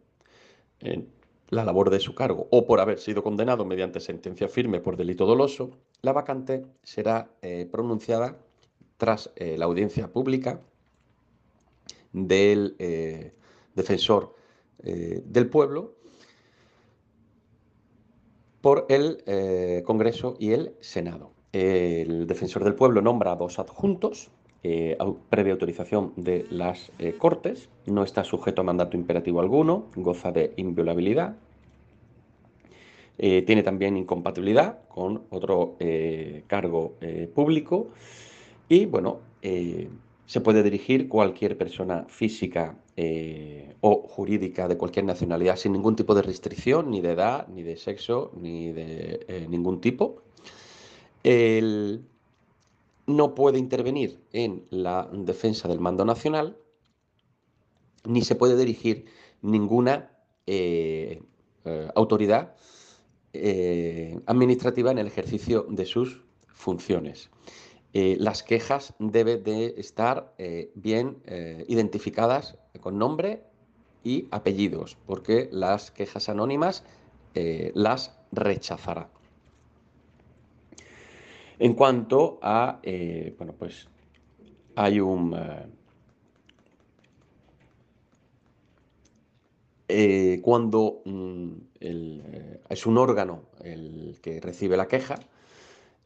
en 0.80 1.10
la 1.50 1.66
labor 1.66 1.90
de 1.90 2.00
su 2.00 2.14
cargo 2.14 2.48
o 2.52 2.68
por 2.68 2.82
haber 2.82 3.00
sido 3.00 3.24
condenado 3.24 3.66
mediante 3.66 4.00
sentencia 4.00 4.48
firme 4.48 4.80
por 4.80 4.96
delito 4.96 5.26
doloso, 5.26 5.72
la 6.04 6.14
vacante 6.14 6.68
será 6.84 7.32
eh, 7.42 7.68
pronunciada 7.72 8.38
tras 8.98 9.32
eh, 9.36 9.58
la 9.58 9.66
audiencia 9.66 10.08
pública 10.14 10.62
del 12.14 12.76
defensor 13.74 14.36
del 14.84 15.50
pueblo 15.50 15.96
por 18.62 18.86
el 18.90 19.24
Congreso 19.84 20.36
y 20.38 20.52
el 20.52 20.76
Senado. 20.82 21.41
El 21.54 22.28
defensor 22.28 22.64
del 22.64 22.76
pueblo 22.76 23.02
nombra 23.02 23.34
a 23.34 23.36
dos 23.36 23.60
adjuntos, 23.60 24.30
eh, 24.64 24.98
previa 25.30 25.54
autorización 25.54 26.14
de 26.16 26.46
las 26.50 26.92
eh, 27.00 27.14
Cortes, 27.18 27.68
no 27.88 28.04
está 28.04 28.24
sujeto 28.24 28.62
a 28.62 28.64
mandato 28.64 28.96
imperativo 28.96 29.42
alguno, 29.42 29.88
goza 29.96 30.32
de 30.32 30.54
inviolabilidad, 30.56 31.36
eh, 33.18 33.42
tiene 33.42 33.64
también 33.64 33.98
incompatibilidad 33.98 34.80
con 34.88 35.24
otro 35.30 35.76
cargo 36.48 36.94
público. 37.36 37.90
Y, 38.70 38.86
bueno, 38.86 39.20
se 40.26 40.42
puede 40.42 40.64
dirigir 40.64 41.08
cualquier 41.10 41.58
persona 41.58 42.06
física 42.08 42.76
o 43.82 43.96
jurídica 44.08 44.68
de 44.68 44.78
cualquier 44.78 45.06
nacionalidad 45.06 45.56
sin 45.56 45.74
ningún 45.74 45.96
tipo 45.96 46.16
de 46.16 46.22
restricción, 46.24 46.90
ni 46.90 47.02
de 47.02 47.12
edad, 47.12 47.48
ni 47.50 47.62
de 47.64 47.76
sexo, 47.78 48.32
ni 48.40 48.72
de 48.72 49.46
ningún 49.50 49.82
tipo. 49.82 50.24
El, 51.24 52.06
no 53.08 53.36
puede 53.36 53.60
intervenir 53.60 54.20
en 54.32 54.66
la 54.70 55.10
defensa 55.12 55.68
del 55.68 55.80
mando 55.80 56.06
nacional, 56.06 56.58
ni 58.06 58.22
se 58.22 58.36
puede 58.36 58.58
dirigir 58.58 59.06
ninguna 59.42 60.12
eh, 60.48 61.22
eh, 61.66 61.88
autoridad 61.96 62.56
eh, 63.34 64.20
administrativa 64.26 64.92
en 64.92 64.98
el 64.98 65.08
ejercicio 65.08 65.66
de 65.70 65.86
sus 65.86 66.22
funciones. 66.48 67.30
las 67.94 68.44
quejas 68.44 68.94
deben 69.00 69.44
de 69.44 69.74
estar 69.78 70.34
bien 70.76 71.22
identificadas 71.68 72.56
con 72.80 72.98
nombre 72.98 73.44
y 74.04 74.28
apellidos, 74.32 74.98
porque 75.06 75.50
las 75.52 75.92
quejas 75.92 76.30
anónimas 76.30 76.84
las 77.74 78.18
rechazará. 78.32 79.11
En 81.62 81.76
cuanto 81.76 82.40
a, 82.42 82.80
eh, 82.82 83.36
bueno, 83.38 83.54
pues 83.54 83.88
hay 84.76 85.00
un... 85.00 85.36
Eh, 85.36 85.68
eh, 89.90 90.40
cuando 90.42 91.04
mm, 91.06 91.52
es 92.68 92.86
un 92.88 92.98
órgano 92.98 93.44
el 93.64 94.18
que 94.24 94.42
recibe 94.42 94.76
la 94.76 94.88
queja 94.88 95.20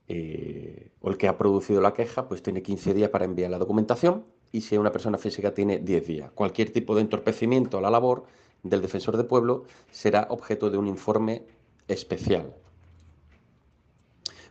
o 0.09 1.09
el 1.09 1.17
que 1.17 1.29
ha 1.29 1.37
producido 1.37 1.79
la 1.79 1.93
queja, 1.93 2.27
pues 2.27 2.43
tiene 2.43 2.61
15 2.61 2.93
días 2.93 3.09
para 3.09 3.23
enviar 3.23 3.49
la 3.49 3.57
documentación 3.57 4.25
y 4.51 4.59
si 4.59 4.77
una 4.77 4.91
persona 4.91 5.17
física 5.17 5.53
tiene 5.53 5.79
10 5.79 6.05
días. 6.05 6.31
Cualquier 6.33 6.73
tipo 6.73 6.95
de 6.95 7.01
entorpecimiento 7.01 7.77
a 7.77 7.81
la 7.81 7.89
labor 7.89 8.25
del 8.63 8.81
defensor 8.81 9.15
de 9.15 9.23
pueblo 9.23 9.63
será 9.89 10.27
objeto 10.31 10.69
de 10.69 10.77
un 10.77 10.87
informe 10.87 11.43
especial 11.87 12.53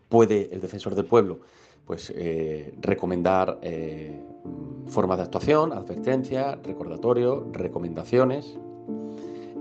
puede 0.08 0.48
el 0.52 0.60
defensor 0.60 0.94
del 0.94 1.06
pueblo 1.06 1.40
pues, 1.86 2.12
eh, 2.14 2.74
recomendar 2.80 3.58
eh, 3.62 4.20
formas 4.86 5.18
de 5.18 5.24
actuación, 5.24 5.72
advertencia, 5.72 6.58
recordatorio, 6.62 7.48
recomendaciones 7.52 8.58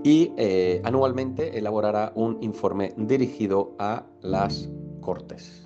y 0.02 0.32
eh, 0.36 0.80
anualmente 0.84 1.58
elaborará 1.58 2.12
un 2.14 2.38
informe 2.42 2.92
dirigido 2.96 3.74
a 3.78 4.04
las 4.20 4.68
Cortes. 5.00 5.63